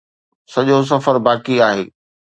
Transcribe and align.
سڄو 0.51 0.77
سفر 0.91 1.15
باقي 1.25 1.55
آهي 1.67 1.83